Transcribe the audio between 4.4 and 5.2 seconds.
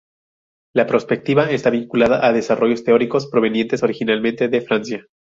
de Francia.